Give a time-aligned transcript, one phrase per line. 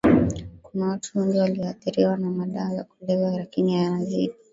[0.63, 4.33] Kuna watu wengi walioathiriwa na madawa ya kulevya lakini yanazidi